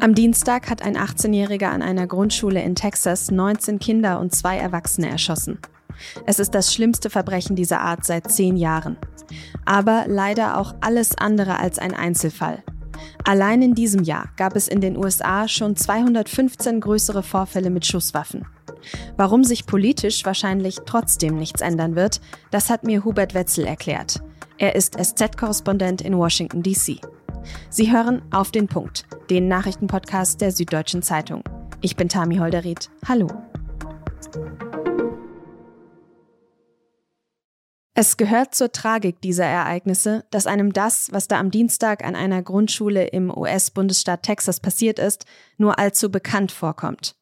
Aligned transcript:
Am 0.00 0.14
Dienstag 0.14 0.70
hat 0.70 0.80
ein 0.82 0.96
18-Jähriger 0.96 1.70
an 1.70 1.82
einer 1.82 2.06
Grundschule 2.06 2.62
in 2.62 2.76
Texas 2.76 3.32
19 3.32 3.80
Kinder 3.80 4.20
und 4.20 4.32
zwei 4.32 4.56
Erwachsene 4.56 5.08
erschossen. 5.08 5.58
Es 6.24 6.38
ist 6.38 6.54
das 6.54 6.72
schlimmste 6.72 7.10
Verbrechen 7.10 7.56
dieser 7.56 7.80
Art 7.80 8.04
seit 8.04 8.30
zehn 8.30 8.56
Jahren. 8.56 8.96
Aber 9.64 10.04
leider 10.06 10.56
auch 10.56 10.76
alles 10.80 11.18
andere 11.18 11.58
als 11.58 11.80
ein 11.80 11.94
Einzelfall. 11.94 12.62
Allein 13.24 13.60
in 13.60 13.74
diesem 13.74 14.04
Jahr 14.04 14.28
gab 14.36 14.54
es 14.54 14.68
in 14.68 14.80
den 14.80 14.96
USA 14.96 15.48
schon 15.48 15.74
215 15.74 16.80
größere 16.80 17.24
Vorfälle 17.24 17.70
mit 17.70 17.84
Schusswaffen. 17.84 18.46
Warum 19.16 19.42
sich 19.42 19.66
politisch 19.66 20.24
wahrscheinlich 20.24 20.78
trotzdem 20.86 21.36
nichts 21.36 21.60
ändern 21.60 21.96
wird, 21.96 22.20
das 22.52 22.70
hat 22.70 22.84
mir 22.84 23.04
Hubert 23.04 23.34
Wetzel 23.34 23.66
erklärt. 23.66 24.22
Er 24.58 24.76
ist 24.76 24.96
SZ-Korrespondent 24.96 26.02
in 26.02 26.16
Washington, 26.16 26.62
D.C. 26.62 27.00
Sie 27.70 27.92
hören 27.92 28.22
auf 28.30 28.50
den 28.50 28.68
Punkt, 28.68 29.04
den 29.30 29.48
Nachrichtenpodcast 29.48 30.40
der 30.40 30.52
Süddeutschen 30.52 31.02
Zeitung. 31.02 31.42
Ich 31.80 31.96
bin 31.96 32.08
Tami 32.08 32.36
Holderried. 32.36 32.90
Hallo. 33.06 33.28
Es 38.00 38.16
gehört 38.16 38.54
zur 38.54 38.70
Tragik 38.70 39.20
dieser 39.22 39.46
Ereignisse, 39.46 40.24
dass 40.30 40.46
einem 40.46 40.72
das, 40.72 41.08
was 41.10 41.26
da 41.26 41.40
am 41.40 41.50
Dienstag 41.50 42.04
an 42.04 42.14
einer 42.14 42.42
Grundschule 42.42 43.08
im 43.08 43.36
US-Bundesstaat 43.36 44.22
Texas 44.22 44.60
passiert 44.60 45.00
ist, 45.00 45.24
nur 45.56 45.80
allzu 45.80 46.08
bekannt 46.08 46.52
vorkommt. 46.52 47.16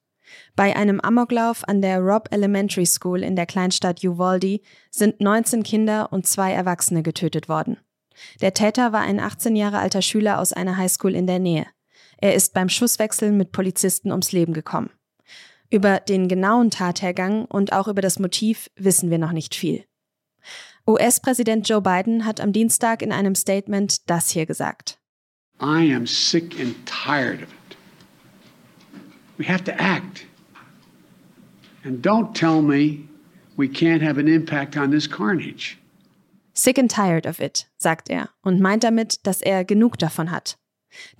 Bei 0.55 0.77
einem 0.77 1.01
Amoklauf 1.01 1.67
an 1.67 1.81
der 1.81 2.01
Robb 2.01 2.29
Elementary 2.31 2.85
School 2.85 3.23
in 3.23 3.37
der 3.37 3.47
Kleinstadt 3.47 4.05
Uvalde 4.05 4.61
sind 4.91 5.21
19 5.21 5.63
Kinder 5.63 6.13
und 6.13 6.27
zwei 6.27 6.53
Erwachsene 6.53 7.03
getötet 7.03 7.49
worden. 7.49 7.79
Der 8.41 8.55
Täter 8.55 8.93
war 8.93 9.03
ein 9.03 9.21
18 9.21 9.57
Jahre 9.57 9.79
alter 9.79 10.03
Schüler 10.03 10.39
aus 10.39 10.53
einer 10.53 10.77
Highschool 10.77 11.15
in 11.15 11.27
der 11.27 11.39
Nähe. 11.39 11.67
Er 12.19 12.35
ist 12.35 12.55
beim 12.55 12.69
Schusswechsel 12.69 13.33
mit 13.33 13.53
Polizisten 13.53 14.11
ums 14.11 14.33
Leben 14.33 14.53
gekommen. 14.53 14.91
Über 15.71 16.01
den 16.01 16.29
genauen 16.29 16.71
Tathergang 16.71 17.45
und 17.45 17.73
auch 17.73 17.89
über 17.89 18.01
das 18.01 18.19
Motiv 18.19 18.71
wissen 18.77 19.11
wir 19.11 19.19
noch 19.19 19.33
nicht 19.33 19.55
viel. 19.55 19.85
US-Präsident 20.87 21.69
Joe 21.69 21.83
Biden 21.83 22.25
hat 22.25 22.41
am 22.41 22.53
Dienstag 22.53 23.03
in 23.03 23.11
einem 23.11 23.35
Statement 23.35 24.09
das 24.09 24.31
hier 24.31 24.47
gesagt. 24.47 24.99
I 25.61 25.93
am 25.93 26.07
sick 26.07 26.61
and 26.61 26.75
tired 26.87 27.43
of 27.43 27.49
it. 27.49 27.77
We 29.39 29.45
have 29.45 29.65
to 29.65 29.73
act. 29.73 30.27
And 31.85 32.05
don't 32.05 32.35
tell 32.35 32.63
me 32.63 33.09
we 33.57 33.67
can't 33.67 34.03
have 34.03 34.19
an 34.21 34.29
impact 34.29 34.77
on 34.77 34.91
this 34.91 35.11
carnage. 35.11 35.79
Sick 36.57 36.79
and 36.79 36.91
tired 36.91 37.27
of 37.27 37.39
it, 37.39 37.69
sagt 37.77 38.09
er 38.09 38.31
und 38.41 38.61
meint 38.61 38.83
damit, 38.83 39.27
dass 39.27 39.43
er 39.43 39.65
genug 39.65 39.99
davon 39.99 40.31
hat. 40.31 40.59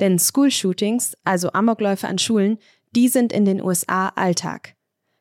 Denn 0.01 0.19
School-Shootings, 0.19 1.15
also 1.25 1.53
Amokläufe 1.53 2.09
an 2.09 2.19
Schulen, 2.19 2.59
die 2.95 3.09
sind 3.09 3.33
in 3.33 3.45
den 3.45 3.63
USA 3.63 4.09
Alltag. 4.09 4.75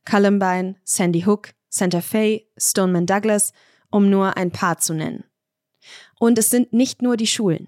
Columbine, 0.05 0.75
Sandy 0.85 1.23
Hook, 1.23 1.49
Santa 1.69 1.99
Fe, 1.99 2.43
Stoneman 2.57 3.05
Douglas, 3.05 3.51
um 3.89 4.09
nur 4.09 4.37
ein 4.37 4.51
paar 4.51 4.77
zu 4.77 4.93
nennen. 4.93 5.25
Und 6.17 6.39
es 6.39 6.49
sind 6.49 6.71
nicht 6.71 7.01
nur 7.01 7.17
die 7.17 7.27
Schulen. 7.27 7.67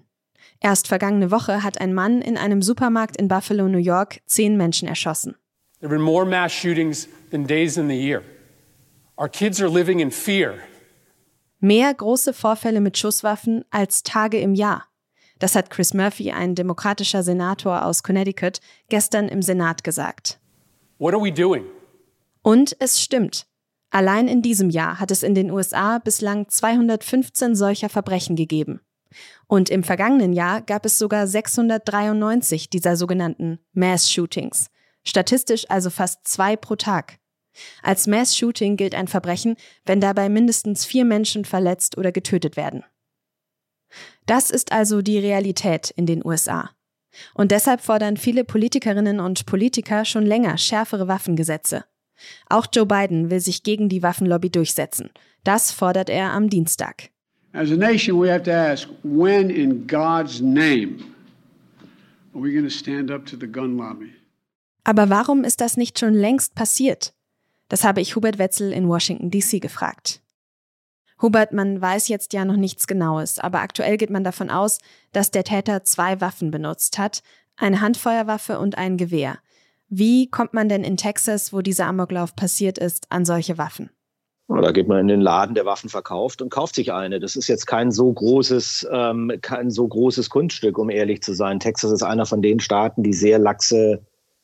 Erst 0.60 0.88
vergangene 0.88 1.30
Woche 1.30 1.62
hat 1.62 1.80
ein 1.80 1.92
Mann 1.92 2.22
in 2.22 2.38
einem 2.38 2.62
Supermarkt 2.62 3.16
in 3.18 3.28
Buffalo, 3.28 3.68
New 3.68 3.78
York, 3.78 4.20
zehn 4.26 4.56
Menschen 4.56 4.88
erschossen. 4.88 5.36
There 5.80 5.90
have 5.90 5.96
been 5.96 6.02
more 6.02 6.24
mass 6.24 6.52
shootings 6.52 7.08
than 7.30 7.46
days 7.46 7.76
in 7.76 7.88
the 7.88 7.94
year. 7.94 8.22
Our 9.18 9.28
kids 9.28 9.60
are 9.60 9.70
living 9.70 10.00
in 10.00 10.10
fear. 10.10 10.67
Mehr 11.60 11.92
große 11.92 12.34
Vorfälle 12.34 12.80
mit 12.80 12.98
Schusswaffen 12.98 13.64
als 13.70 14.04
Tage 14.04 14.38
im 14.38 14.54
Jahr. 14.54 14.84
Das 15.40 15.54
hat 15.54 15.70
Chris 15.70 15.92
Murphy, 15.92 16.30
ein 16.30 16.54
demokratischer 16.54 17.22
Senator 17.22 17.84
aus 17.84 18.02
Connecticut, 18.02 18.60
gestern 18.88 19.28
im 19.28 19.42
Senat 19.42 19.82
gesagt. 19.82 20.38
What 20.98 21.14
are 21.14 21.22
we 21.22 21.32
doing? 21.32 21.64
Und 22.42 22.76
es 22.80 23.00
stimmt. 23.00 23.46
Allein 23.90 24.28
in 24.28 24.42
diesem 24.42 24.70
Jahr 24.70 25.00
hat 25.00 25.10
es 25.10 25.22
in 25.22 25.34
den 25.34 25.50
USA 25.50 25.98
bislang 25.98 26.48
215 26.48 27.56
solcher 27.56 27.88
Verbrechen 27.88 28.36
gegeben. 28.36 28.80
Und 29.46 29.70
im 29.70 29.82
vergangenen 29.82 30.32
Jahr 30.32 30.60
gab 30.60 30.84
es 30.84 30.98
sogar 30.98 31.26
693 31.26 32.68
dieser 32.68 32.96
sogenannten 32.96 33.58
Mass 33.72 34.10
Shootings. 34.10 34.70
Statistisch 35.04 35.68
also 35.70 35.90
fast 35.90 36.26
zwei 36.28 36.56
pro 36.56 36.76
Tag. 36.76 37.18
Als 37.82 38.06
Mass-Shooting 38.06 38.76
gilt 38.76 38.94
ein 38.94 39.08
Verbrechen, 39.08 39.56
wenn 39.84 40.00
dabei 40.00 40.28
mindestens 40.28 40.84
vier 40.84 41.04
Menschen 41.04 41.44
verletzt 41.44 41.98
oder 41.98 42.12
getötet 42.12 42.56
werden. 42.56 42.84
Das 44.26 44.50
ist 44.50 44.72
also 44.72 45.02
die 45.02 45.18
Realität 45.18 45.90
in 45.90 46.06
den 46.06 46.24
USA. 46.24 46.70
Und 47.34 47.50
deshalb 47.50 47.80
fordern 47.80 48.16
viele 48.16 48.44
Politikerinnen 48.44 49.20
und 49.20 49.46
Politiker 49.46 50.04
schon 50.04 50.26
länger 50.26 50.58
schärfere 50.58 51.08
Waffengesetze. 51.08 51.84
Auch 52.48 52.66
Joe 52.72 52.86
Biden 52.86 53.30
will 53.30 53.40
sich 53.40 53.62
gegen 53.62 53.88
die 53.88 54.02
Waffenlobby 54.02 54.50
durchsetzen. 54.50 55.10
Das 55.44 55.72
fordert 55.72 56.10
er 56.10 56.32
am 56.32 56.50
Dienstag. 56.50 57.10
As 57.52 57.70
a 57.70 57.76
nation, 57.76 58.20
we 58.20 58.30
have 58.30 58.42
to 58.42 58.52
ask 58.52 58.88
when 59.02 59.48
in 59.50 59.86
God's 59.86 60.40
name 60.40 60.98
are 62.34 62.42
we 62.42 62.52
going 62.52 62.64
to 62.64 62.70
stand 62.70 63.10
up 63.10 63.24
to 63.26 63.36
the 63.36 63.46
gun 63.46 63.76
lobby? 63.76 64.12
Aber 64.84 65.10
warum 65.10 65.44
ist 65.44 65.60
das 65.60 65.76
nicht 65.76 65.98
schon 65.98 66.14
längst 66.14 66.54
passiert? 66.54 67.14
Das 67.68 67.84
habe 67.84 68.00
ich 68.00 68.16
Hubert 68.16 68.38
Wetzel 68.38 68.72
in 68.72 68.88
Washington, 68.88 69.30
DC 69.30 69.60
gefragt. 69.60 70.20
Hubert, 71.20 71.52
man 71.52 71.80
weiß 71.80 72.08
jetzt 72.08 72.32
ja 72.32 72.44
noch 72.44 72.56
nichts 72.56 72.86
Genaues, 72.86 73.38
aber 73.38 73.60
aktuell 73.60 73.96
geht 73.96 74.10
man 74.10 74.24
davon 74.24 74.50
aus, 74.50 74.78
dass 75.12 75.30
der 75.30 75.44
Täter 75.44 75.84
zwei 75.84 76.20
Waffen 76.20 76.50
benutzt 76.50 76.98
hat, 76.98 77.22
eine 77.56 77.80
Handfeuerwaffe 77.80 78.58
und 78.58 78.78
ein 78.78 78.96
Gewehr. 78.96 79.38
Wie 79.88 80.30
kommt 80.30 80.54
man 80.54 80.68
denn 80.68 80.84
in 80.84 80.96
Texas, 80.96 81.52
wo 81.52 81.60
dieser 81.60 81.86
Amoklauf 81.86 82.36
passiert 82.36 82.78
ist, 82.78 83.10
an 83.10 83.24
solche 83.24 83.58
Waffen? 83.58 83.90
Da 84.48 84.72
geht 84.72 84.88
man 84.88 85.00
in 85.00 85.08
den 85.08 85.20
Laden, 85.20 85.54
der 85.54 85.66
Waffen 85.66 85.90
verkauft 85.90 86.40
und 86.40 86.50
kauft 86.50 86.74
sich 86.74 86.92
eine. 86.92 87.20
Das 87.20 87.36
ist 87.36 87.48
jetzt 87.48 87.66
kein 87.66 87.90
so 87.90 88.10
großes, 88.10 88.88
ähm, 88.90 89.32
kein 89.42 89.70
so 89.70 89.86
großes 89.86 90.30
Kunststück, 90.30 90.78
um 90.78 90.88
ehrlich 90.88 91.22
zu 91.22 91.34
sein. 91.34 91.60
Texas 91.60 91.92
ist 91.92 92.02
einer 92.02 92.24
von 92.24 92.40
den 92.40 92.58
Staaten, 92.58 93.02
die 93.02 93.12
sehr 93.12 93.38
laxe 93.38 94.00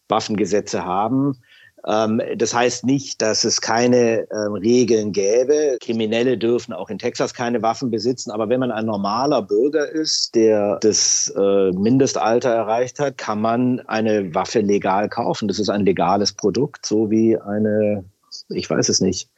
Waffengesetze 0.08 0.84
haben. 0.84 1.38
Ähm, 1.86 2.20
das 2.36 2.54
heißt 2.54 2.84
nicht, 2.84 3.20
dass 3.20 3.44
es 3.44 3.60
keine 3.60 4.26
ähm, 4.30 4.54
Regeln 4.54 5.12
gäbe. 5.12 5.76
Kriminelle 5.80 6.38
dürfen 6.38 6.72
auch 6.72 6.88
in 6.88 6.98
Texas 6.98 7.34
keine 7.34 7.62
Waffen 7.62 7.90
besitzen. 7.90 8.30
Aber 8.30 8.48
wenn 8.48 8.60
man 8.60 8.70
ein 8.70 8.86
normaler 8.86 9.42
Bürger 9.42 9.88
ist, 9.88 10.34
der 10.34 10.78
das 10.80 11.32
äh, 11.36 11.70
Mindestalter 11.72 12.50
erreicht 12.50 12.98
hat, 12.98 13.18
kann 13.18 13.40
man 13.40 13.80
eine 13.80 14.34
Waffe 14.34 14.60
legal 14.60 15.08
kaufen. 15.08 15.48
Das 15.48 15.58
ist 15.58 15.68
ein 15.68 15.84
legales 15.84 16.32
Produkt, 16.32 16.86
so 16.86 17.10
wie 17.10 17.38
eine, 17.38 18.04
ich 18.48 18.68
weiß 18.68 18.88
es 18.88 19.00
nicht, 19.00 19.28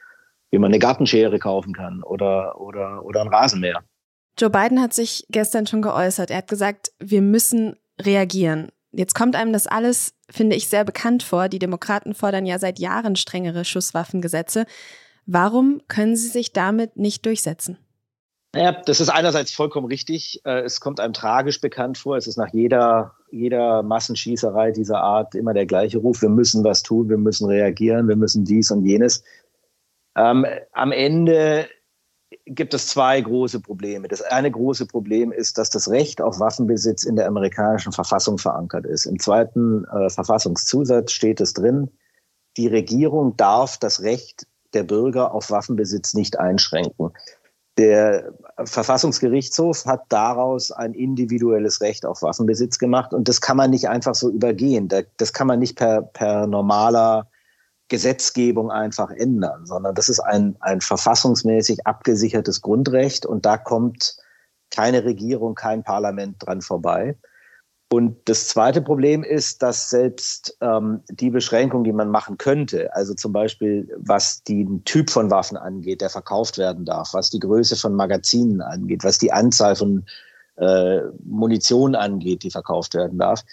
wie 0.51 0.57
man 0.57 0.71
eine 0.71 0.79
Gartenschere 0.79 1.39
kaufen 1.39 1.73
kann 1.73 2.01
oder, 2.03 2.59
oder, 2.61 3.03
oder 3.03 3.21
ein 3.21 3.27
Rasenmäher. 3.27 3.83
Joe 4.39 4.49
Biden 4.49 4.81
hat 4.81 4.93
sich 4.93 5.25
gestern 5.29 5.65
schon 5.67 5.81
geäußert. 5.81 6.29
Er 6.29 6.37
hat 6.37 6.47
gesagt, 6.47 6.91
wir 6.99 7.21
müssen 7.21 7.75
reagieren. 7.99 8.69
Jetzt 8.97 9.13
kommt 9.13 9.35
einem 9.35 9.53
das 9.53 9.67
alles, 9.67 10.15
finde 10.27 10.55
ich, 10.55 10.69
sehr 10.69 10.83
bekannt 10.83 11.21
vor. 11.21 11.49
Die 11.49 11.59
Demokraten 11.59 12.15
fordern 12.15 12.47
ja 12.47 12.57
seit 12.57 12.79
Jahren 12.79 13.15
strengere 13.15 13.63
Schusswaffengesetze. 13.63 14.65
Warum 15.27 15.81
können 15.87 16.15
sie 16.15 16.29
sich 16.29 16.51
damit 16.51 16.97
nicht 16.97 17.23
durchsetzen? 17.27 17.77
Ja, 18.55 18.71
das 18.71 18.99
ist 18.99 19.09
einerseits 19.09 19.51
vollkommen 19.53 19.85
richtig. 19.85 20.41
Äh, 20.45 20.61
es 20.61 20.79
kommt 20.79 20.99
einem 20.99 21.13
tragisch 21.13 21.61
bekannt 21.61 21.99
vor. 21.99 22.17
Es 22.17 22.25
ist 22.25 22.37
nach 22.37 22.51
jeder, 22.51 23.13
jeder 23.29 23.83
Massenschießerei 23.83 24.71
dieser 24.71 25.01
Art 25.03 25.35
immer 25.35 25.53
der 25.53 25.67
gleiche 25.67 25.99
Ruf. 25.99 26.23
Wir 26.23 26.29
müssen 26.29 26.63
was 26.63 26.81
tun, 26.81 27.07
wir 27.07 27.17
müssen 27.17 27.47
reagieren, 27.47 28.07
wir 28.07 28.15
müssen 28.15 28.45
dies 28.45 28.71
und 28.71 28.83
jenes. 28.83 29.23
Ähm, 30.15 30.43
am 30.71 30.91
Ende 30.91 31.67
gibt 32.45 32.73
es 32.73 32.87
zwei 32.87 33.19
große 33.21 33.59
Probleme. 33.61 34.07
Das 34.07 34.21
eine 34.21 34.51
große 34.51 34.85
Problem 34.85 35.31
ist, 35.31 35.57
dass 35.57 35.69
das 35.69 35.89
Recht 35.89 36.21
auf 36.21 36.39
Waffenbesitz 36.39 37.03
in 37.03 37.15
der 37.15 37.27
amerikanischen 37.27 37.93
Verfassung 37.93 38.37
verankert 38.37 38.85
ist. 38.85 39.05
Im 39.05 39.19
zweiten 39.19 39.85
äh, 39.85 40.09
Verfassungszusatz 40.09 41.11
steht 41.11 41.39
es 41.39 41.53
drin, 41.53 41.89
die 42.57 42.67
Regierung 42.67 43.37
darf 43.37 43.77
das 43.77 44.01
Recht 44.01 44.47
der 44.73 44.83
Bürger 44.83 45.33
auf 45.33 45.51
Waffenbesitz 45.51 46.13
nicht 46.13 46.39
einschränken. 46.39 47.11
Der 47.77 48.33
Verfassungsgerichtshof 48.63 49.85
hat 49.85 50.01
daraus 50.09 50.71
ein 50.71 50.93
individuelles 50.93 51.79
Recht 51.81 52.05
auf 52.05 52.23
Waffenbesitz 52.23 52.79
gemacht 52.79 53.13
und 53.13 53.27
das 53.29 53.39
kann 53.39 53.55
man 53.55 53.69
nicht 53.69 53.87
einfach 53.87 54.15
so 54.15 54.29
übergehen. 54.29 54.89
Das 55.17 55.31
kann 55.31 55.47
man 55.47 55.59
nicht 55.59 55.77
per, 55.77 56.01
per 56.01 56.47
normaler 56.47 57.29
Gesetzgebung 57.89 58.71
einfach 58.71 59.11
ändern, 59.11 59.65
sondern 59.65 59.95
das 59.95 60.09
ist 60.09 60.19
ein, 60.19 60.57
ein 60.59 60.81
verfassungsmäßig 60.81 61.85
abgesichertes 61.87 62.61
Grundrecht 62.61 63.25
und 63.25 63.45
da 63.45 63.57
kommt 63.57 64.17
keine 64.69 65.05
Regierung, 65.05 65.55
kein 65.55 65.83
Parlament 65.83 66.35
dran 66.39 66.61
vorbei. 66.61 67.15
Und 67.89 68.17
das 68.25 68.49
zweite 68.49 68.81
Problem 68.81 69.23
ist, 69.23 69.63
dass 69.63 69.89
selbst 69.89 70.57
ähm, 70.59 71.01
die 71.09 71.29
Beschränkung, 71.29 71.85
die 71.85 71.93
man 71.93 72.09
machen 72.09 72.37
könnte, 72.37 72.93
also 72.93 73.13
zum 73.13 73.31
Beispiel 73.31 73.89
was 73.97 74.43
den 74.43 74.83
Typ 74.83 75.09
von 75.09 75.31
Waffen 75.31 75.55
angeht, 75.55 76.01
der 76.01 76.09
verkauft 76.09 76.57
werden 76.57 76.83
darf, 76.83 77.13
was 77.13 77.29
die 77.29 77.39
Größe 77.39 77.77
von 77.77 77.95
Magazinen 77.95 78.61
angeht, 78.61 79.05
was 79.05 79.19
die 79.19 79.31
Anzahl 79.31 79.77
von 79.77 80.05
äh, 80.57 80.99
Munition 81.23 81.95
angeht, 81.95 82.43
die 82.43 82.51
verkauft 82.51 82.93
werden 82.93 83.19
darf, 83.19 83.45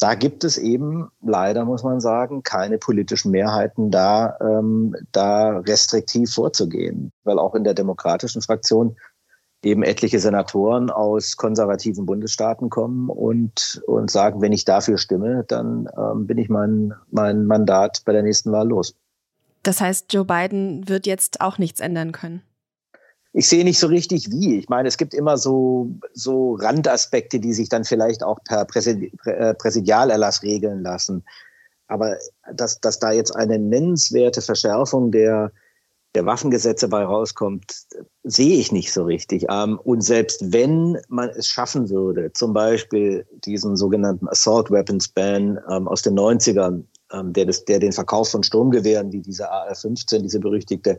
da 0.00 0.14
gibt 0.14 0.44
es 0.44 0.56
eben 0.56 1.10
leider, 1.22 1.66
muss 1.66 1.82
man 1.82 2.00
sagen, 2.00 2.42
keine 2.42 2.78
politischen 2.78 3.30
Mehrheiten 3.30 3.90
da, 3.90 4.36
ähm, 4.40 4.96
da 5.12 5.58
restriktiv 5.58 6.32
vorzugehen. 6.32 7.12
Weil 7.22 7.38
auch 7.38 7.54
in 7.54 7.64
der 7.64 7.74
demokratischen 7.74 8.40
Fraktion 8.40 8.96
eben 9.62 9.82
etliche 9.82 10.18
Senatoren 10.18 10.88
aus 10.90 11.36
konservativen 11.36 12.06
Bundesstaaten 12.06 12.70
kommen 12.70 13.10
und, 13.10 13.82
und 13.86 14.10
sagen, 14.10 14.40
wenn 14.40 14.52
ich 14.52 14.64
dafür 14.64 14.96
stimme, 14.96 15.44
dann 15.46 15.86
ähm, 15.94 16.26
bin 16.26 16.38
ich 16.38 16.48
mein, 16.48 16.94
mein 17.10 17.44
Mandat 17.44 18.00
bei 18.06 18.12
der 18.12 18.22
nächsten 18.22 18.52
Wahl 18.52 18.68
los. 18.68 18.96
Das 19.62 19.82
heißt, 19.82 20.10
Joe 20.14 20.24
Biden 20.24 20.88
wird 20.88 21.06
jetzt 21.06 21.42
auch 21.42 21.58
nichts 21.58 21.80
ändern 21.80 22.12
können 22.12 22.42
ich 23.32 23.48
sehe 23.48 23.64
nicht 23.64 23.78
so 23.78 23.86
richtig 23.86 24.30
wie. 24.30 24.58
Ich 24.58 24.68
meine, 24.68 24.88
es 24.88 24.96
gibt 24.96 25.14
immer 25.14 25.38
so, 25.38 25.90
so 26.12 26.54
Randaspekte, 26.54 27.38
die 27.38 27.52
sich 27.52 27.68
dann 27.68 27.84
vielleicht 27.84 28.24
auch 28.24 28.38
per 28.44 28.66
äh, 28.74 29.54
Präsidialerlass 29.54 30.42
regeln 30.42 30.82
lassen. 30.82 31.24
Aber 31.86 32.16
dass, 32.52 32.80
dass 32.80 32.98
da 32.98 33.12
jetzt 33.12 33.34
eine 33.34 33.58
nennenswerte 33.58 34.42
Verschärfung 34.42 35.12
der, 35.12 35.52
der 36.16 36.26
Waffengesetze 36.26 36.88
bei 36.88 37.04
rauskommt, 37.04 37.72
sehe 38.24 38.58
ich 38.58 38.72
nicht 38.72 38.92
so 38.92 39.04
richtig. 39.04 39.46
Ähm, 39.48 39.78
und 39.78 40.00
selbst 40.02 40.52
wenn 40.52 40.98
man 41.08 41.28
es 41.30 41.46
schaffen 41.46 41.88
würde, 41.88 42.32
zum 42.32 42.52
Beispiel 42.52 43.26
diesen 43.44 43.76
sogenannten 43.76 44.28
Assault 44.28 44.70
Weapons 44.72 45.06
Ban 45.06 45.58
ähm, 45.68 45.86
aus 45.86 46.02
den 46.02 46.18
90ern, 46.18 46.82
ähm, 47.12 47.32
der, 47.32 47.46
das, 47.46 47.64
der 47.64 47.78
den 47.78 47.92
Verkauf 47.92 48.30
von 48.30 48.42
Sturmgewehren 48.42 49.12
wie 49.12 49.20
diese 49.20 49.48
AR-15, 49.50 50.18
diese 50.18 50.40
berüchtigte, 50.40 50.98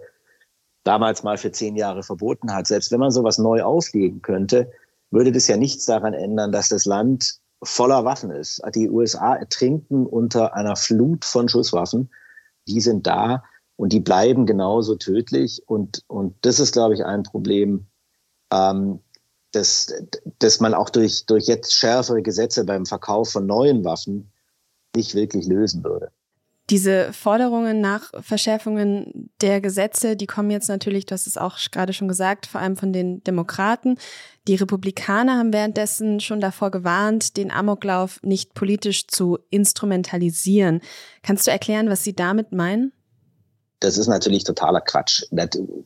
damals 0.84 1.24
mal 1.24 1.38
für 1.38 1.52
zehn 1.52 1.76
Jahre 1.76 2.04
verboten 2.04 2.54
hat. 2.54 2.68
Selbst 2.68 2.92
wenn 2.92 3.00
man 3.00 3.12
sowas 3.12 3.38
neu 3.38 3.64
auflegen 3.64 4.22
könnte, 4.22 4.72
würde 5.12 5.32
das 5.32 5.48
ja 5.48 5.58
nichts 5.58 5.86
daran 5.86 6.14
ändern, 6.14 6.52
dass 6.52 6.70
das 6.70 6.86
Land 6.86 7.40
voller 7.64 8.06
Waffen 8.06 8.32
ist. 8.32 8.62
Die 8.74 8.90
USA 8.90 9.36
ertrinken 9.36 10.06
unter 10.06 10.56
einer 10.56 10.76
Flut 10.76 11.26
von 11.26 11.48
Schusswaffen. 11.48 12.10
Die 12.68 12.82
sind 12.82 13.06
da 13.06 13.44
und 13.76 13.94
die 13.94 14.00
bleiben 14.00 14.46
genauso 14.46 14.96
tödlich. 14.96 15.62
Und, 15.68 16.04
und 16.08 16.36
das 16.42 16.60
ist, 16.60 16.72
glaube 16.72 16.96
ich, 16.96 17.06
ein 17.06 17.24
Problem, 17.24 17.88
ähm, 18.52 19.00
dass, 19.52 19.94
dass 20.40 20.60
man 20.60 20.74
auch 20.74 20.90
durch, 20.90 21.26
durch 21.26 21.46
jetzt 21.48 21.74
schärfere 21.74 22.22
Gesetze 22.22 22.64
beim 22.64 22.86
Verkauf 22.86 23.32
von 23.32 23.46
neuen 23.46 23.84
Waffen 23.84 24.32
nicht 24.96 25.14
wirklich 25.14 25.46
lösen 25.46 25.84
würde. 25.84 26.12
Diese 26.70 27.12
Forderungen 27.12 27.82
nach 27.82 28.12
Verschärfungen 28.22 29.30
der 29.42 29.60
Gesetze, 29.60 30.16
die 30.16 30.28
kommen 30.28 30.52
jetzt 30.52 30.70
natürlich, 30.70 31.06
du 31.06 31.14
hast 31.14 31.28
es 31.28 31.38
auch 31.38 31.58
gerade 31.72 31.92
schon 31.92 32.08
gesagt, 32.08 32.46
vor 32.46 32.62
allem 32.62 32.78
von 32.78 32.94
den 32.94 33.24
Demokraten. 33.24 33.98
Die 34.48 34.56
Republikaner 34.56 35.38
haben 35.38 35.52
währenddessen 35.52 36.20
schon 36.22 36.40
davor 36.40 36.72
gewarnt, 36.72 37.36
den 37.36 37.52
Amoklauf 37.52 38.20
nicht 38.24 38.54
politisch 38.54 39.08
zu 39.08 39.40
instrumentalisieren. 39.50 40.82
Kannst 41.24 41.46
du 41.46 41.52
erklären, 41.52 41.90
was 41.90 42.04
sie 42.04 42.16
damit 42.16 42.54
meinen? 42.54 42.94
Das 43.82 43.98
ist 43.98 44.08
natürlich 44.08 44.44
totaler 44.44 44.80
Quatsch. 44.80 45.24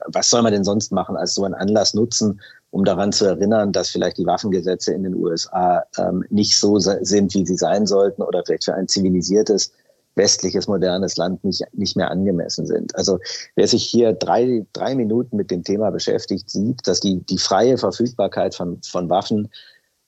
Was 0.08 0.30
soll 0.30 0.42
man 0.42 0.52
denn 0.52 0.66
sonst 0.66 0.92
machen, 0.92 1.16
als 1.16 1.34
so 1.34 1.46
einen 1.46 1.54
Anlass 1.54 1.94
nutzen, 1.94 2.42
um 2.70 2.84
daran 2.84 3.14
zu 3.14 3.26
erinnern, 3.26 3.72
dass 3.72 3.90
vielleicht 3.90 4.18
die 4.18 4.26
Waffengesetze 4.26 4.94
in 4.94 5.04
den 5.04 5.16
USA 5.16 5.86
ähm, 5.98 6.26
nicht 6.30 6.58
so 6.58 6.78
sind, 6.78 7.34
wie 7.34 7.46
sie 7.46 7.56
sein 7.56 7.88
sollten 7.88 8.22
oder 8.22 8.44
vielleicht 8.46 8.66
für 8.66 8.76
ein 8.76 8.90
zivilisiertes 8.90 9.72
westliches, 10.16 10.68
modernes 10.68 11.18
Land 11.18 11.44
nicht, 11.44 11.64
nicht 11.74 11.96
mehr 11.96 12.10
angemessen 12.10 12.66
sind. 12.66 12.96
Also 12.96 13.20
wer 13.56 13.68
sich 13.68 13.84
hier 13.84 14.14
drei, 14.14 14.66
drei 14.74 14.96
Minuten 14.96 15.36
mit 15.38 15.52
dem 15.52 15.64
Thema 15.64 15.92
beschäftigt, 15.92 16.50
sieht, 16.50 16.88
dass 16.88 17.00
die, 17.00 17.20
die 17.26 17.38
freie 17.38 17.78
Verfügbarkeit 17.78 18.56
von, 18.56 18.82
von 18.82 19.10
Waffen 19.10 19.50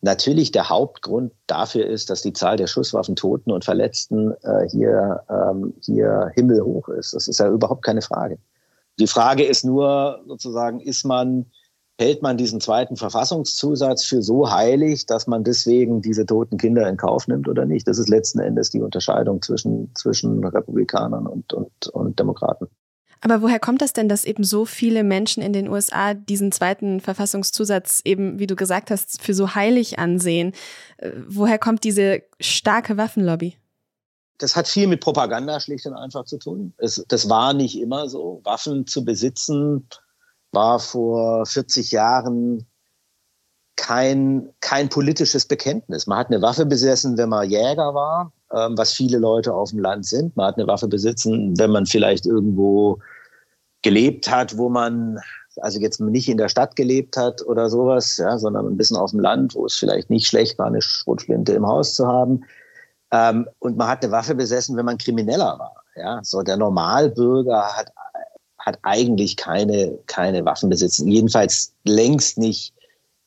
natürlich 0.01 0.51
der 0.51 0.69
Hauptgrund 0.69 1.33
dafür 1.47 1.85
ist, 1.87 2.09
dass 2.09 2.21
die 2.21 2.33
Zahl 2.33 2.57
der 2.57 2.67
Schusswaffen, 2.67 3.15
Toten 3.15 3.51
und 3.51 3.65
Verletzten 3.65 4.31
äh, 4.43 4.69
hier, 4.69 5.21
ähm, 5.29 5.73
hier 5.81 6.31
himmelhoch 6.35 6.87
ist. 6.89 7.13
Das 7.13 7.27
ist 7.27 7.39
ja 7.39 7.49
überhaupt 7.49 7.83
keine 7.83 8.01
Frage. 8.01 8.37
Die 8.99 9.07
Frage 9.07 9.43
ist 9.43 9.65
nur 9.65 10.21
sozusagen, 10.27 10.79
ist 10.79 11.03
man 11.03 11.45
hält 11.99 12.21
man 12.21 12.37
diesen 12.37 12.61
zweiten 12.61 12.95
Verfassungszusatz 12.95 14.03
für 14.03 14.21
so 14.21 14.51
heilig, 14.51 15.05
dass 15.07 15.27
man 15.27 15.43
deswegen 15.43 16.01
diese 16.01 16.25
toten 16.25 16.57
Kinder 16.57 16.87
in 16.87 16.97
Kauf 16.97 17.27
nimmt 17.27 17.47
oder 17.47 17.65
nicht? 17.65 17.87
Das 17.87 17.97
ist 17.97 18.07
letzten 18.07 18.39
Endes 18.39 18.69
die 18.69 18.81
Unterscheidung 18.81 19.41
zwischen, 19.41 19.93
zwischen 19.95 20.43
Republikanern 20.43 21.25
und, 21.25 21.53
und, 21.53 21.87
und 21.87 22.19
Demokraten. 22.19 22.67
Aber 23.21 23.41
woher 23.41 23.59
kommt 23.59 23.81
das 23.81 23.93
denn, 23.93 24.09
dass 24.09 24.25
eben 24.25 24.43
so 24.43 24.65
viele 24.65 25.03
Menschen 25.03 25.41
in 25.41 25.51
den 25.51 25.67
USA 25.69 26.13
diesen 26.13 26.51
zweiten 26.51 26.99
Verfassungszusatz 26.99 28.01
eben, 28.05 28.37
wie 28.37 28.45
du 28.45 28.55
gesagt 28.55 28.91
hast, 28.91 29.21
für 29.21 29.33
so 29.33 29.55
heilig 29.55 29.97
ansehen? 29.97 30.53
Äh, 30.97 31.11
woher 31.27 31.57
kommt 31.57 31.83
diese 31.83 32.21
starke 32.39 32.95
Waffenlobby? 32.97 33.55
Das 34.37 34.55
hat 34.55 34.67
viel 34.67 34.85
mit 34.85 35.01
Propaganda 35.01 35.59
schlicht 35.59 35.87
und 35.87 35.95
einfach 35.95 36.25
zu 36.25 36.37
tun. 36.37 36.73
Es, 36.77 37.03
das 37.07 37.27
war 37.27 37.53
nicht 37.53 37.79
immer 37.79 38.07
so. 38.07 38.41
Waffen 38.43 38.85
zu 38.85 39.03
besitzen 39.03 39.87
war 40.57 40.79
vor 40.79 41.45
40 41.45 41.91
Jahren 41.91 42.65
kein, 43.75 44.49
kein 44.59 44.89
politisches 44.89 45.45
Bekenntnis. 45.45 46.07
Man 46.07 46.17
hat 46.17 46.27
eine 46.27 46.41
Waffe 46.41 46.65
besessen, 46.65 47.15
wenn 47.15 47.29
man 47.29 47.47
Jäger 47.47 47.93
war, 47.93 48.33
ähm, 48.51 48.75
was 48.75 48.91
viele 48.91 49.19
Leute 49.19 49.53
auf 49.53 49.69
dem 49.69 49.79
Land 49.79 50.07
sind. 50.07 50.35
Man 50.35 50.47
hat 50.47 50.57
eine 50.57 50.65
Waffe 50.65 50.87
besitzen, 50.87 51.53
wenn 51.59 51.69
man 51.69 51.85
vielleicht 51.85 52.25
irgendwo 52.25 52.97
gelebt 53.83 54.31
hat, 54.31 54.57
wo 54.57 54.67
man 54.67 55.19
also 55.61 55.79
jetzt 55.79 56.01
nicht 56.01 56.27
in 56.27 56.37
der 56.37 56.49
Stadt 56.49 56.75
gelebt 56.75 57.17
hat 57.17 57.45
oder 57.45 57.69
sowas, 57.69 58.17
ja, 58.17 58.39
sondern 58.39 58.65
ein 58.65 58.77
bisschen 58.77 58.97
auf 58.97 59.11
dem 59.11 59.19
Land, 59.19 59.53
wo 59.53 59.65
es 59.65 59.75
vielleicht 59.75 60.09
nicht 60.09 60.25
schlecht 60.25 60.57
war, 60.57 60.65
eine 60.67 60.81
Schrotflinte 60.81 61.53
im 61.53 61.67
Haus 61.67 61.93
zu 61.93 62.07
haben. 62.07 62.43
Ähm, 63.11 63.47
und 63.59 63.77
man 63.77 63.87
hat 63.87 64.03
eine 64.03 64.11
Waffe 64.11 64.33
besessen, 64.33 64.75
wenn 64.75 64.85
man 64.85 64.97
Krimineller 64.97 65.59
war. 65.59 65.83
Ja, 65.95 66.19
so 66.23 66.41
der 66.41 66.57
Normalbürger 66.57 67.75
hat 67.75 67.91
hat 68.67 68.77
eigentlich 68.83 69.35
keine, 69.37 69.97
keine 70.07 70.43
Waffen 70.43 70.69
besitzen. 70.69 71.07
Jedenfalls 71.07 71.71
längst 71.85 72.37
nicht 72.37 72.73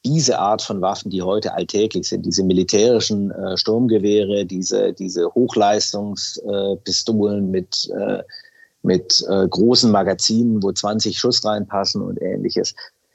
diese 0.04 0.38
Art 0.38 0.60
von 0.60 0.82
Waffen, 0.82 1.10
die 1.10 1.22
heute 1.22 1.54
alltäglich 1.54 2.08
sind, 2.08 2.26
diese 2.26 2.44
militärischen 2.44 3.31
äh, 3.31 3.56
Sturmgewehre, 3.56 4.44
diese, 4.44 4.92
diese 4.92 5.34
Hochleistungspistolen 5.34 7.46
äh, 7.46 7.48
mit, 7.48 7.90
äh, 7.98 8.22
mit 8.82 9.25
großen 9.50 9.90
Magazinen, 9.90 10.62
wo 10.62 10.72
20 10.72 11.19
Schuss 11.19 11.43
reinpassen 11.44 12.02
und 12.02 12.20
ähnliches. 12.20 12.75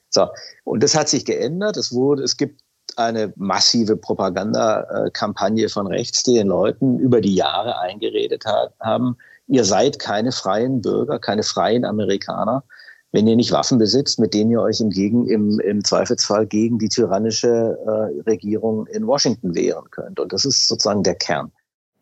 So. 0.10 0.28
Und 0.64 0.82
das 0.84 0.96
hat 0.96 1.10
sich 1.10 1.26
geändert. 1.26 1.78
Es 1.78 1.92
wurde, 1.92 2.24
es 2.24 2.38
gibt 2.38 2.62
eine 2.98 3.34
massive 3.36 3.98
Propagandakampagne 3.98 5.70
von 5.70 5.88
rechts, 5.88 6.22
die 6.24 6.36
den 6.36 6.48
Leuten 6.48 7.00
über 7.00 7.22
die 7.22 7.36
Jahre 7.36 7.80
eingeredet 7.80 8.46
hat, 8.46 8.74
haben, 8.80 9.18
ihr 9.48 9.64
seid 9.64 10.00
keine 10.00 10.32
freien 10.32 10.82
Bürger, 10.82 11.20
keine 11.20 11.44
freien 11.44 11.86
Amerikaner, 11.86 12.64
wenn 13.12 13.28
ihr 13.28 13.36
nicht 13.36 13.52
Waffen 13.52 13.78
besitzt, 13.78 14.20
mit 14.20 14.34
denen 14.34 14.52
ihr 14.52 14.62
euch 14.62 14.80
im, 14.80 14.90
Gegen, 14.90 15.28
im, 15.28 15.60
im 15.60 15.84
Zweifelsfall 15.84 16.46
gegen 16.48 16.80
die 16.80 16.90
tyrannische 16.90 17.48
äh, 17.48 18.22
Regierung 18.30 18.88
in 18.88 19.08
Washington 19.08 19.56
wehren 19.56 19.90
könnt. 19.92 20.20
Und 20.20 20.34
das 20.34 20.46
ist 20.46 20.68
sozusagen 20.68 21.04
der 21.04 21.16
Kern. 21.16 21.52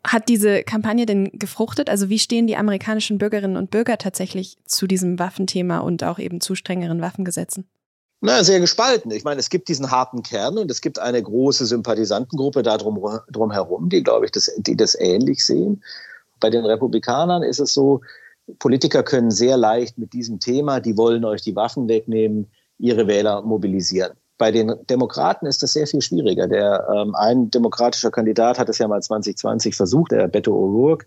Hat 0.05 0.27
diese 0.27 0.63
Kampagne 0.63 1.05
denn 1.05 1.31
gefruchtet? 1.33 1.89
Also 1.89 2.09
wie 2.09 2.19
stehen 2.19 2.47
die 2.47 2.57
amerikanischen 2.57 3.19
Bürgerinnen 3.19 3.55
und 3.55 3.71
Bürger 3.71 3.97
tatsächlich 3.97 4.57
zu 4.65 4.85
diesem 4.85 5.17
Waffenthema 5.17 5.79
und 5.79 6.03
auch 6.03 6.19
eben 6.19 6.41
zu 6.41 6.55
strengeren 6.55 6.99
Waffengesetzen? 6.99 7.67
Na, 8.19 8.43
sehr 8.43 8.59
gespalten. 8.59 9.11
Ich 9.11 9.23
meine, 9.23 9.39
es 9.39 9.49
gibt 9.49 9.67
diesen 9.67 9.91
harten 9.91 10.23
Kern 10.23 10.57
und 10.57 10.71
es 10.71 10.81
gibt 10.81 10.97
eine 10.97 11.21
große 11.21 11.65
Sympathisantengruppe 11.65 12.63
da 12.63 12.77
drum, 12.77 13.19
drum 13.31 13.51
herum, 13.51 13.89
die, 13.89 14.01
glaube 14.01 14.25
ich, 14.25 14.31
das, 14.31 14.51
die 14.57 14.75
das 14.75 14.95
ähnlich 14.99 15.45
sehen. 15.45 15.83
Bei 16.39 16.49
den 16.49 16.65
Republikanern 16.65 17.43
ist 17.43 17.59
es 17.59 17.73
so, 17.73 18.01
Politiker 18.59 19.03
können 19.03 19.31
sehr 19.31 19.57
leicht 19.57 19.97
mit 19.97 20.13
diesem 20.13 20.39
Thema, 20.39 20.79
die 20.79 20.97
wollen 20.97 21.23
euch 21.25 21.41
die 21.41 21.55
Waffen 21.55 21.87
wegnehmen, 21.87 22.51
ihre 22.77 23.07
Wähler 23.07 23.41
mobilisieren. 23.41 24.13
Bei 24.37 24.51
den 24.51 24.73
Demokraten 24.89 25.45
ist 25.45 25.63
das 25.63 25.73
sehr 25.73 25.87
viel 25.87 26.01
schwieriger. 26.01 26.47
Der, 26.47 26.85
ähm, 26.93 27.15
ein 27.15 27.49
demokratischer 27.51 28.11
Kandidat 28.11 28.59
hat 28.59 28.67
es 28.67 28.79
ja 28.79 28.87
mal 28.87 29.01
2020 29.01 29.75
versucht, 29.75 30.11
der 30.11 30.27
Beto 30.27 30.51
O'Rourke. 30.51 31.05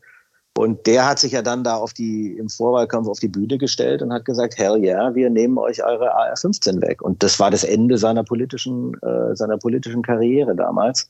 Und 0.57 0.87
der 0.87 1.07
hat 1.07 1.19
sich 1.19 1.33
ja 1.33 1.43
dann 1.43 1.65
da 1.65 1.77
auf 1.77 1.93
die, 1.93 2.35
im 2.39 2.49
Vorwahlkampf 2.49 3.09
auf 3.09 3.19
die 3.19 3.29
Bühne 3.29 3.59
gestellt 3.59 4.01
und 4.01 4.11
hat 4.11 4.25
gesagt, 4.25 4.57
hell 4.57 4.83
yeah, 4.83 5.15
wir 5.15 5.29
nehmen 5.29 5.59
euch 5.59 5.85
eure 5.85 6.15
AR-15 6.15 6.81
weg. 6.81 7.03
Und 7.03 7.23
das 7.23 7.39
war 7.39 7.51
das 7.51 7.63
Ende 7.63 7.99
seiner 7.99 8.25
politischen, 8.25 8.95
äh, 9.03 9.37
seiner 9.37 9.59
politischen 9.59 10.03
Karriere 10.03 10.57
damals. 10.57 11.09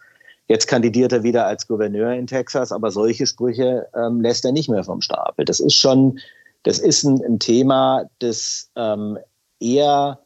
Jetzt 0.48 0.68
kandidiert 0.68 1.12
er 1.12 1.22
wieder 1.22 1.46
als 1.46 1.66
Gouverneur 1.66 2.12
in 2.12 2.26
Texas, 2.26 2.70
aber 2.70 2.90
solche 2.90 3.26
Sprüche 3.26 3.88
ähm, 3.94 4.20
lässt 4.20 4.44
er 4.44 4.52
nicht 4.52 4.68
mehr 4.68 4.84
vom 4.84 5.00
Stapel. 5.00 5.44
Das 5.44 5.58
ist 5.58 5.74
schon, 5.74 6.20
das 6.62 6.78
ist 6.78 7.02
ein, 7.02 7.20
ein 7.24 7.38
Thema, 7.38 8.04
das 8.20 8.70
ähm, 8.76 9.18
eher 9.58 10.20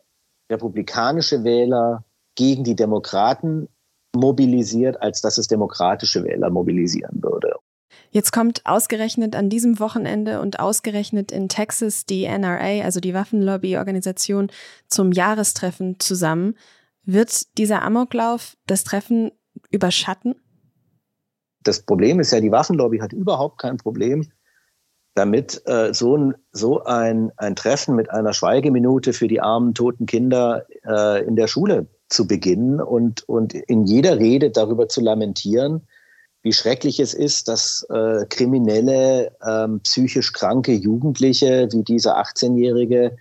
republikanische 0.50 1.43
Wähler 1.45 2.05
gegen 2.35 2.65
die 2.65 2.77
Demokraten 2.77 3.69
mobilisiert, 4.15 5.00
als 5.00 5.23
dass 5.23 5.39
es 5.39 5.47
demokratische 5.47 6.25
Wähler 6.25 6.50
mobilisieren 6.50 7.23
würde. 7.23 7.55
Jetzt 8.11 8.33
kommt 8.33 8.67
ausgerechnet 8.67 9.37
an 9.37 9.49
diesem 9.49 9.79
Wochenende 9.79 10.41
und 10.41 10.59
ausgerechnet 10.59 11.31
in 11.31 11.49
Texas 11.49 12.07
die 12.07 12.25
NRA, 12.25 12.83
also 12.83 13.00
die 13.00 13.15
Waffenlobby-Organisation, 13.15 14.50
zum 14.89 15.12
Jahrestreffen 15.12 16.00
zusammen. 16.00 16.57
Wird 17.05 17.57
dieser 17.57 17.83
Amoklauf 17.83 18.57
das 18.67 18.85
Treffen 18.85 19.31
überschatten? 19.71 20.35
das 21.62 21.81
Problem 21.83 22.21
ist 22.21 22.33
ja, 22.33 22.41
die 22.41 22.53
Waffenlobby 22.53 22.99
hat 22.99 23.12
überhaupt 23.12 23.59
kein 23.59 23.77
Problem 23.77 24.31
damit, 25.15 25.62
äh, 25.67 25.93
so, 25.93 26.17
ein, 26.17 26.35
so 26.53 26.85
ein, 26.85 27.33
ein 27.37 27.57
Treffen 27.57 27.97
mit 27.97 28.11
einer 28.11 28.33
Schweigeminute 28.33 29.12
für 29.12 29.27
die 29.27 29.41
armen, 29.41 29.75
toten 29.75 30.07
Kinder 30.07 30.67
äh, 30.87 31.25
in 31.27 31.37
der 31.37 31.49
Schule 31.49 31.89
zu 32.09 32.27
beginnen 32.27 32.81
und, 32.81 33.29
und 33.29 33.53
in 33.55 33.85
jeder 33.85 34.19
Rede 34.19 34.50
darüber 34.50 34.89
zu 34.89 35.00
lamentieren, 35.00 35.87
wie 36.43 36.53
schrecklich 36.53 37.00
es 37.00 37.12
ist, 37.12 37.49
dass 37.49 37.85
äh, 37.91 38.25
kriminelle, 38.27 39.37
ähm, 39.47 39.81
psychisch 39.81 40.33
kranke 40.33 40.73
Jugendliche 40.73 41.69
wie 41.73 41.83
dieser 41.83 42.19
18-Jährige 42.19 43.17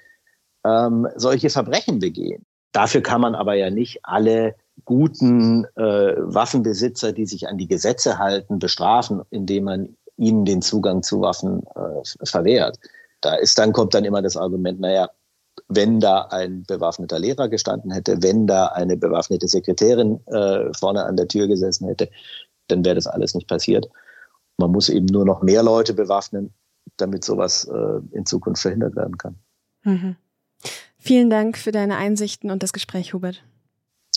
ähm, 0.65 1.07
solche 1.15 1.49
Verbrechen 1.49 1.99
begehen. 1.99 2.45
Dafür 2.71 3.01
kann 3.01 3.19
man 3.19 3.35
aber 3.35 3.55
ja 3.55 3.71
nicht 3.71 3.99
alle 4.03 4.55
guten 4.85 5.65
äh, 5.75 6.15
Waffenbesitzer, 6.17 7.11
die 7.13 7.25
sich 7.25 7.47
an 7.47 7.57
die 7.57 7.67
Gesetze 7.67 8.17
halten, 8.17 8.59
bestrafen, 8.59 9.21
indem 9.29 9.65
man 9.65 9.97
ihnen 10.17 10.45
den 10.45 10.61
Zugang 10.61 11.03
zu 11.03 11.21
Waffen 11.21 11.63
äh, 11.75 12.25
verwehrt. 12.25 12.77
Da 13.21 13.35
ist 13.35 13.57
dann 13.57 13.73
kommt 13.73 13.93
dann 13.93 14.05
immer 14.05 14.21
das 14.21 14.37
Argument, 14.37 14.79
naja, 14.79 15.09
wenn 15.67 15.99
da 15.99 16.21
ein 16.31 16.63
bewaffneter 16.63 17.19
Lehrer 17.19 17.49
gestanden 17.49 17.91
hätte, 17.91 18.21
wenn 18.23 18.47
da 18.47 18.67
eine 18.67 18.97
bewaffnete 18.97 19.47
Sekretärin 19.47 20.19
äh, 20.27 20.73
vorne 20.73 21.05
an 21.05 21.17
der 21.17 21.27
Tür 21.27 21.47
gesessen 21.47 21.87
hätte, 21.87 22.09
dann 22.67 22.85
wäre 22.85 22.95
das 22.95 23.07
alles 23.07 23.35
nicht 23.35 23.47
passiert. 23.47 23.89
Man 24.57 24.71
muss 24.71 24.89
eben 24.89 25.05
nur 25.05 25.25
noch 25.25 25.41
mehr 25.41 25.63
Leute 25.63 25.93
bewaffnen, 25.93 26.53
damit 26.97 27.23
sowas 27.23 27.65
äh, 27.65 27.99
in 28.11 28.25
Zukunft 28.25 28.61
verhindert 28.61 28.95
werden 28.95 29.17
kann. 29.17 29.35
Mhm. 29.83 30.15
Vielen 30.97 31.29
Dank 31.29 31.57
für 31.57 31.71
deine 31.71 31.97
Einsichten 31.97 32.51
und 32.51 32.61
das 32.61 32.73
Gespräch, 32.73 33.13
Hubert. 33.13 33.43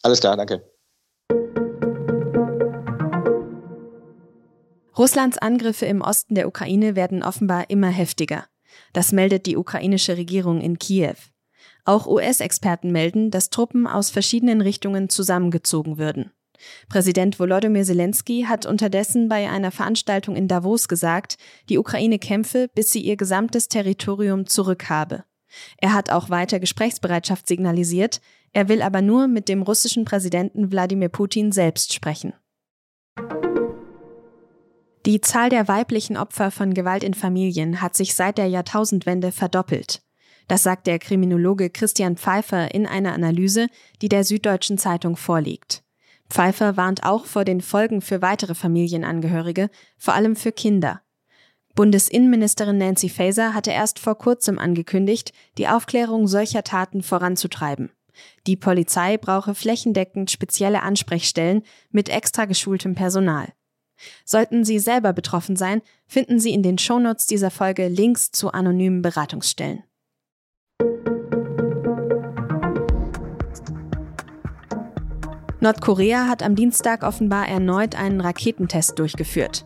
Alles 0.02 0.20
klar, 0.20 0.36
danke. 0.36 0.62
Russlands 4.98 5.38
Angriffe 5.38 5.86
im 5.86 6.02
Osten 6.02 6.34
der 6.34 6.46
Ukraine 6.46 6.94
werden 6.96 7.22
offenbar 7.22 7.70
immer 7.70 7.88
heftiger. 7.88 8.46
Das 8.92 9.12
meldet 9.12 9.46
die 9.46 9.56
ukrainische 9.56 10.16
Regierung 10.16 10.60
in 10.60 10.78
Kiew. 10.78 11.14
Auch 11.84 12.06
US-Experten 12.06 12.92
melden, 12.92 13.30
dass 13.30 13.50
Truppen 13.50 13.86
aus 13.86 14.10
verschiedenen 14.10 14.60
Richtungen 14.60 15.08
zusammengezogen 15.08 15.98
würden. 15.98 16.30
Präsident 16.88 17.40
Volodymyr 17.40 17.84
Zelensky 17.84 18.44
hat 18.48 18.66
unterdessen 18.66 19.28
bei 19.28 19.48
einer 19.50 19.70
Veranstaltung 19.70 20.36
in 20.36 20.46
Davos 20.46 20.88
gesagt, 20.88 21.36
die 21.68 21.78
Ukraine 21.78 22.18
kämpfe, 22.18 22.68
bis 22.74 22.92
sie 22.92 23.00
ihr 23.00 23.16
gesamtes 23.16 23.68
Territorium 23.68 24.46
zurückhabe. 24.46 25.24
Er 25.78 25.94
hat 25.94 26.10
auch 26.10 26.30
weiter 26.30 26.60
Gesprächsbereitschaft 26.60 27.46
signalisiert, 27.46 28.20
er 28.52 28.68
will 28.68 28.82
aber 28.82 29.02
nur 29.02 29.28
mit 29.28 29.48
dem 29.48 29.62
russischen 29.62 30.04
Präsidenten 30.04 30.70
Wladimir 30.70 31.08
Putin 31.08 31.52
selbst 31.52 31.92
sprechen. 31.92 32.34
Die 35.04 35.20
Zahl 35.20 35.48
der 35.48 35.66
weiblichen 35.66 36.16
Opfer 36.16 36.50
von 36.50 36.74
Gewalt 36.74 37.02
in 37.02 37.14
Familien 37.14 37.80
hat 37.80 37.96
sich 37.96 38.14
seit 38.14 38.38
der 38.38 38.46
Jahrtausendwende 38.46 39.32
verdoppelt. 39.32 40.02
Das 40.46 40.62
sagt 40.62 40.86
der 40.86 40.98
Kriminologe 40.98 41.70
Christian 41.70 42.16
Pfeiffer 42.16 42.74
in 42.74 42.86
einer 42.86 43.12
Analyse, 43.12 43.66
die 44.00 44.08
der 44.08 44.22
Süddeutschen 44.22 44.78
Zeitung 44.78 45.16
vorliegt. 45.16 45.82
Pfeiffer 46.28 46.76
warnt 46.76 47.04
auch 47.04 47.26
vor 47.26 47.44
den 47.44 47.60
Folgen 47.60 48.00
für 48.00 48.22
weitere 48.22 48.54
Familienangehörige, 48.54 49.70
vor 49.98 50.14
allem 50.14 50.36
für 50.36 50.52
Kinder. 50.52 51.02
Bundesinnenministerin 51.74 52.76
Nancy 52.76 53.08
Faeser 53.08 53.54
hatte 53.54 53.70
erst 53.70 53.98
vor 53.98 54.18
kurzem 54.18 54.58
angekündigt, 54.58 55.32
die 55.56 55.68
Aufklärung 55.68 56.26
solcher 56.26 56.64
Taten 56.64 57.02
voranzutreiben. 57.02 57.90
Die 58.46 58.56
Polizei 58.56 59.16
brauche 59.16 59.54
flächendeckend 59.54 60.30
spezielle 60.30 60.82
Ansprechstellen 60.82 61.62
mit 61.90 62.10
extra 62.10 62.44
geschultem 62.44 62.94
Personal. 62.94 63.48
Sollten 64.24 64.64
Sie 64.64 64.78
selber 64.78 65.12
betroffen 65.12 65.56
sein, 65.56 65.80
finden 66.06 66.40
Sie 66.40 66.52
in 66.52 66.62
den 66.62 66.76
Shownotes 66.76 67.26
dieser 67.26 67.50
Folge 67.50 67.88
Links 67.88 68.32
zu 68.32 68.50
anonymen 68.50 69.00
Beratungsstellen. 69.00 69.84
Nordkorea 75.60 76.26
hat 76.26 76.42
am 76.42 76.56
Dienstag 76.56 77.04
offenbar 77.04 77.46
erneut 77.46 77.94
einen 77.94 78.20
Raketentest 78.20 78.98
durchgeführt. 78.98 79.64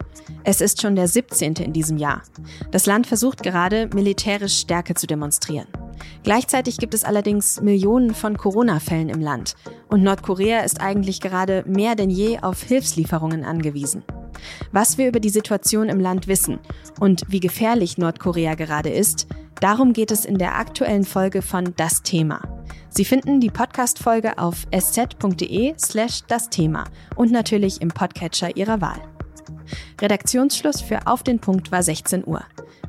Es 0.48 0.60
ist 0.60 0.80
schon 0.80 0.94
der 0.94 1.08
17. 1.08 1.54
in 1.54 1.72
diesem 1.72 1.96
Jahr. 1.96 2.22
Das 2.70 2.86
Land 2.86 3.08
versucht 3.08 3.42
gerade, 3.42 3.90
militärisch 3.92 4.60
Stärke 4.60 4.94
zu 4.94 5.08
demonstrieren. 5.08 5.66
Gleichzeitig 6.22 6.78
gibt 6.78 6.94
es 6.94 7.02
allerdings 7.02 7.60
Millionen 7.60 8.14
von 8.14 8.36
Corona-Fällen 8.36 9.08
im 9.08 9.20
Land 9.20 9.56
und 9.88 10.04
Nordkorea 10.04 10.60
ist 10.60 10.80
eigentlich 10.80 11.20
gerade 11.20 11.64
mehr 11.66 11.96
denn 11.96 12.10
je 12.10 12.38
auf 12.38 12.62
Hilfslieferungen 12.62 13.44
angewiesen. 13.44 14.04
Was 14.70 14.98
wir 14.98 15.08
über 15.08 15.18
die 15.18 15.30
Situation 15.30 15.88
im 15.88 15.98
Land 15.98 16.28
wissen 16.28 16.60
und 17.00 17.24
wie 17.26 17.40
gefährlich 17.40 17.98
Nordkorea 17.98 18.54
gerade 18.54 18.90
ist, 18.90 19.26
darum 19.60 19.92
geht 19.92 20.12
es 20.12 20.24
in 20.24 20.38
der 20.38 20.56
aktuellen 20.60 21.04
Folge 21.04 21.42
von 21.42 21.74
Das 21.76 22.02
Thema. 22.02 22.40
Sie 22.88 23.04
finden 23.04 23.40
die 23.40 23.50
Podcast-Folge 23.50 24.38
auf 24.38 24.64
sz.de 24.70 25.74
slash 25.76 26.22
das 26.28 26.50
Thema 26.50 26.84
und 27.16 27.32
natürlich 27.32 27.80
im 27.80 27.88
Podcatcher 27.88 28.56
Ihrer 28.56 28.80
Wahl. 28.80 29.15
Redaktionsschluss 30.00 30.80
für 30.80 31.06
Auf 31.06 31.22
den 31.22 31.38
Punkt 31.38 31.72
war 31.72 31.82
16 31.82 32.26
Uhr. 32.26 32.42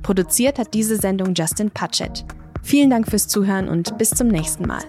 Produziert 0.03 0.59
hat 0.59 0.73
diese 0.73 0.97
Sendung 0.97 1.33
Justin 1.33 1.71
Patchett. 1.71 2.25
Vielen 2.63 2.89
Dank 2.89 3.09
fürs 3.09 3.27
Zuhören 3.27 3.69
und 3.69 3.97
bis 3.97 4.09
zum 4.09 4.27
nächsten 4.27 4.67
Mal. 4.67 4.83